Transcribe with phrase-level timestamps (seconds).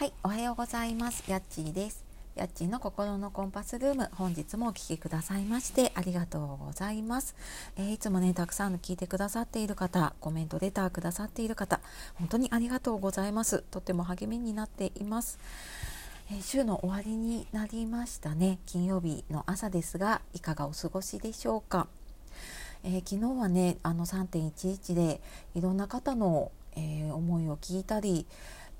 [0.00, 1.30] はい、おはようございます。
[1.30, 2.06] やっちーです。
[2.34, 7.34] やっちーの心のコンパスルーム、本日もお聴きくださいましてありがとうございます、
[7.76, 11.80] えー、いつもね、たくさんの聞いてくださっている方、コメントレターくださっている方、
[12.14, 13.62] 本当にありがとうございます。
[13.70, 15.38] とっても励みになっています。
[16.30, 18.58] えー、週の終わりになりましたね。
[18.64, 21.88] 金曜日の朝ですが、いかがお過ごしでしょうか。
[22.84, 25.20] えー、昨日はね、あの3.11で
[25.54, 28.26] いろんな方の、え思いを聞いたり、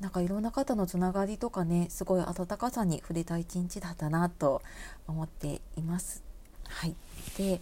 [0.00, 4.62] なんかいろんな方のつながりとかねすごい温かさに触れた一日だったなと
[5.06, 6.22] 思っています。
[6.68, 6.96] はい、
[7.38, 7.60] で、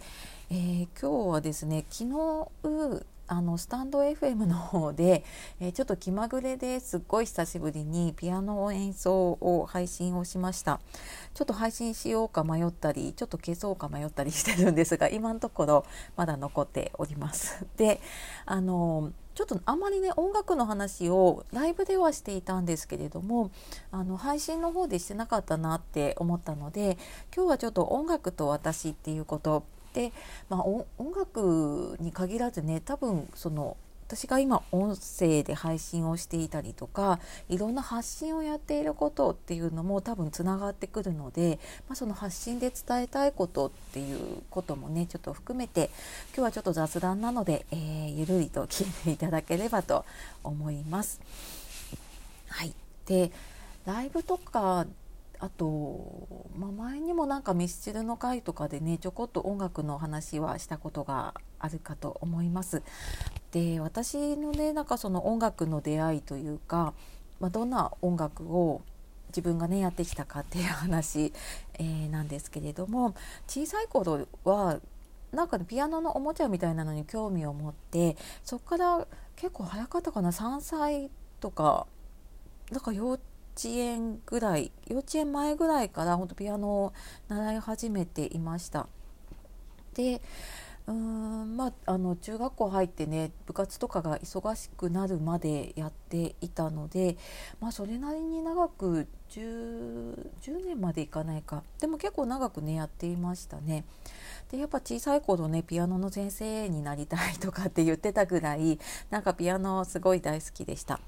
[0.49, 5.23] えー、今日はですね昨日あのスタンド FM の方で、
[5.59, 10.79] えー、ちょっと気まぐれですっごい久しぶりにピアノを演奏を配信をしました。
[11.33, 17.65] ちょっと配信しようか迷ったりちょっと消そうか迷ったりしてるんですが今のところまだ残っております。
[17.77, 17.99] で
[18.45, 23.51] あのちょっとあまりね音楽の話をライブではしていたんですけれども
[23.91, 26.97] あの配信の方でしてなかったなって思ったので
[27.35, 30.13] 今日はちょっと音楽と私っていうことで、
[30.49, 33.77] まあ、音楽に限らずね多分その
[34.07, 45.89] 私が今音声で配信をしていたりとかいろんな発信をやっていることっていうのも多分つながってくるので、まあ、その発信で伝えたいことっていうこともねちょっと含めて
[46.35, 50.05] 今日はちょっと雑談なので、えー、ゆるりと聞いていただければと
[50.43, 51.19] 思います。
[52.47, 52.73] はい、
[53.07, 53.31] で
[53.85, 54.85] ライブとか
[55.39, 62.83] あと、まあ、前にもなんかミスチルの回とかでねちょこっと音楽の話はしたことがあるかと思います。
[63.51, 66.93] で私のねなんかその音楽の出会いというか、
[67.39, 68.81] まあ、どんな音楽を
[69.29, 71.33] 自分がねやってきたかっていう話、
[71.75, 73.15] えー、なんですけれども
[73.47, 74.79] 小さい頃は
[75.31, 81.11] なんか、ピアノのおもちゃみたいなのに興味を持ってそこから結構早かったかな3歳
[81.41, 81.87] とか
[82.71, 83.23] なんか幼稚
[83.63, 86.93] 園ぐらい幼稚園前ぐらいから本当ピアノを
[87.27, 88.87] 習い始めていました。
[89.93, 90.21] で
[90.87, 97.17] うーんまああの中学校入ってね部活とかが忙しくなるまでやっていたので
[97.59, 103.83] まあそれなりに長く 10, 10年までいかないかでも結構長くねやっていましたね。
[104.51, 108.77] でやっぱ小さい頃ねピアノの先生になりたいとかって言ってたぐらい
[109.09, 110.99] なんかピアノすごい大好きでした。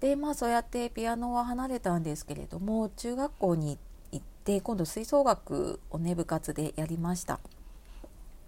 [0.00, 3.78] でまあそうやってピアノは離れたんですけれども中学校に
[4.12, 7.40] 行って今度吹奏楽をね部活でやりました。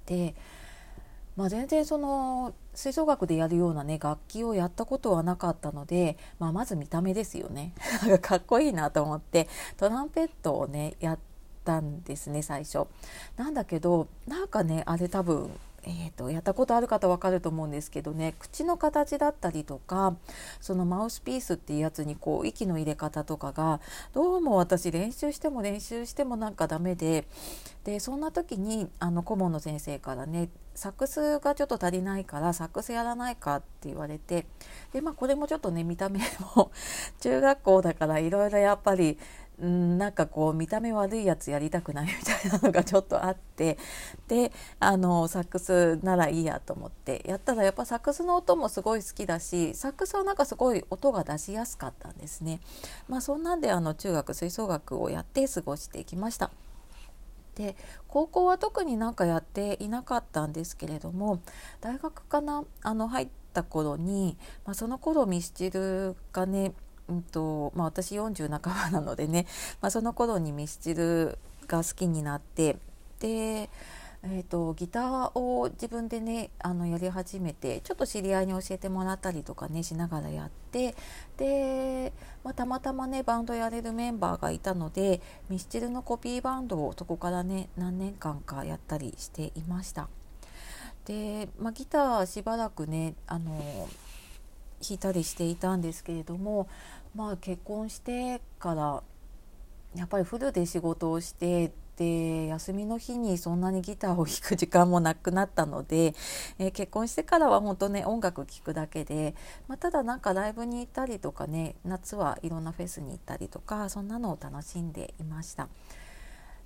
[0.06, 0.34] で、
[1.36, 7.72] まあ、全然その吹奏楽でやるようなね楽器をやったことはなかったので、まあ、まず見た目ですよね
[8.22, 11.18] かっこいいなと思ってトランペットをねやっ
[11.64, 12.86] たんですね最初。
[13.36, 15.50] なんだけどなんかねあれ多分
[15.88, 18.34] えーと、やったことある方わかると思うんですけどね。
[18.38, 20.16] 口の形だったりとか
[20.60, 23.80] そのマウスピースっていうやつにこう息の入れ方とかが
[24.12, 27.24] どうも私練習しても練習してもなんかダメで
[27.84, 34.46] でそんな時にあの顧問の先生からねサックスがちょっと足りないからサックスやらないかって言われて
[34.92, 36.20] で、まあ、これもちょっとね見た目
[36.54, 36.70] も
[37.20, 39.18] 中学校だからいろいろやっぱり
[39.66, 43.76] んなんかこう見た目悪いやつやりたくないみたいなのがちょっとあって
[44.28, 52.60] であのサックスならいいやと思ってやったらやっぱサックスの音もすごい好きだしサックスはなんかすごい音が出しやすかったんですね。
[53.08, 56.50] まあ、そんなんであの中学吹奏楽をやって過ごしてきました。
[57.56, 57.74] で
[58.06, 61.40] 高校は特になんかやっていなかったんですけれども
[61.80, 62.64] 大学かな？
[62.82, 66.72] あの入った頃に、まあ、その頃ミスチルがね
[67.08, 69.46] うんとまあ、私40半ばなのでね、
[69.80, 72.76] まあ、その頃にミスチルが好きになって
[73.18, 73.70] で、
[74.22, 80.94] えーと、ギターを自分でねあのやり始めてちょっと知り合いに教えてもらったりとかねしながらやって
[81.36, 82.12] で、
[82.44, 90.08] まあ、たまたまねバンドやれるメンバーがいたのでミスチルのコピーバンドをそこからね何年間かやったりしていました。
[91.04, 93.88] で、まあ、ギターしばらくねあの
[94.80, 96.68] 弾いたりしていたんですけれども
[97.14, 99.02] まあ結婚してから
[99.94, 106.14] やっぱりフルで仕事をしてで休みの日にそんなにギターを弾く時間もなくなったので、
[106.58, 109.34] えー、結婚してからは本当ね音楽聴くだけで、
[109.66, 115.68] まあ、ただなんかライブに行ったりとかね夏はいろんなフェスに行ったりとかそんなのを楽しんでいました。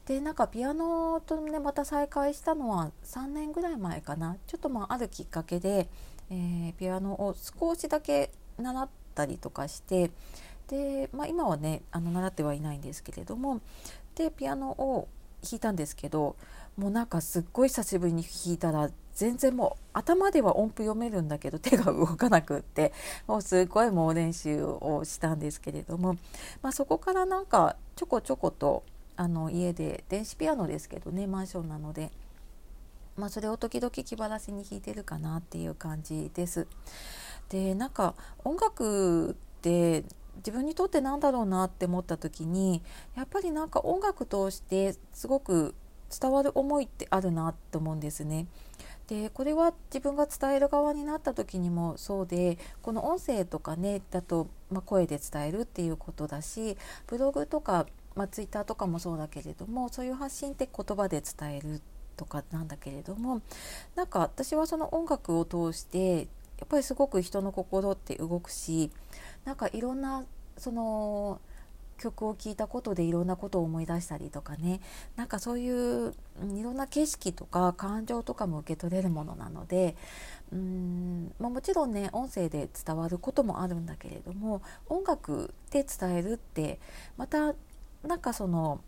[0.05, 5.89] でなんかピアノとねまた再会したのは3年ぐらい前かなちょっとまああるきっかけで、
[6.29, 10.11] えー、ピアノを少しだけ習ってたりとかして
[10.69, 13.61] で、まあ、今はねあの習ってはいないんですけれども
[14.15, 15.09] でピアノを
[15.43, 16.37] 弾いたんですけど
[16.77, 22.93] もうなんかすっごい久しぶりに弾いたら全然もう頭では音符読めるんだけど手が動かなくって
[23.27, 26.17] もうすごい猛練習をしたんですけれども、
[26.63, 28.85] まあ、そこからなんかちょこちょこと
[29.17, 32.11] あの家で電子ピアノですけどねマンションなので、
[33.17, 36.67] まあ、それを時々気晴らしに弾いてるかなっていう感じです。
[37.53, 38.15] でなんか
[38.45, 40.05] 音楽って
[40.37, 42.83] 自分にとって何だろうなって思った時に
[43.15, 45.75] やっぱりなんか音楽通してすごく
[46.19, 48.47] 伝わる思いってあるなと思うんですね。
[49.07, 61.83] でこれは自分が伝える側になった時にもそうでこの音声とかねだと、まあ、声で伝えるっていうことだしブログとか、まあ、ツイッターとかもそうだけれどもそういう発信って言葉で伝える
[62.17, 63.43] とかなんだけれども
[63.97, 66.29] なんか私はその音楽を通して
[66.63, 68.93] やっぱりすごく人の心って動くし
[69.45, 70.25] なんかいろんな
[70.57, 71.41] その
[71.99, 74.81] 曲を聴いたことでいろんなことを思い出したりとかね。
[75.17, 76.15] なんかそういう
[76.55, 79.97] いろんな景色とか感情とかも受け取れるものなので
[80.53, 86.79] うーん、まあ、もちろんね音声で伝わることもあるんだけれども音楽で伝えるって
[87.17, 87.55] また
[88.05, 88.81] なんかその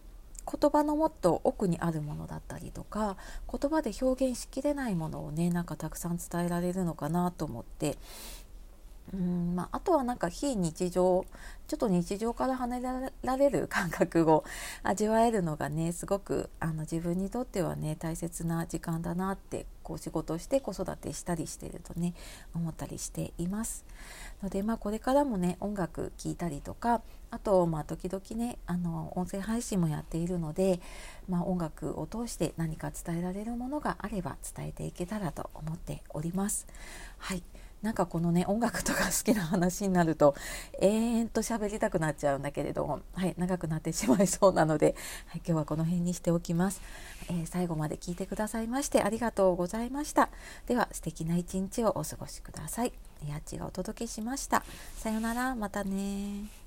[0.51, 3.17] 言葉のもっと奥にあるものだったりとか
[3.51, 7.97] 言葉で表現しきれないものをねなんかたくさん伝えられるのかなと思って
[9.13, 11.27] うんまあ、あとはなんか非日常
[11.67, 14.45] ちょっと日常から離れられる感覚を
[14.83, 22.15] 味わえるのがねすごくあの自分にとってはね大切な時間だなってこう仕事して子育てしたりしてるとね
[22.55, 23.85] 思ったりしています。
[24.43, 30.81] のでまあこれからもね音楽聴いたりとかあとまあ時々ねあの音声配信もやっているので、
[31.29, 36.67] まあ、音楽を通して何か伝えられるものがあれば伝えていけたらと思っております。
[37.19, 37.43] はい
[37.85, 40.35] なんかこのね音楽とか好きな話になると
[40.81, 44.97] 永遠と喋りたくなっちゃうんだけれども、はい、長くなってしまいそうなので、
[45.27, 46.81] はい、今日はこの辺にしておきます、
[47.29, 50.31] えー、最後まで聞いてくださいましてありがとうございました。
[50.67, 52.93] では素敵な一日をお過ごしください。
[53.29, 54.65] やっちがお届けしました。
[54.97, 55.55] さようなら。
[55.55, 56.64] またね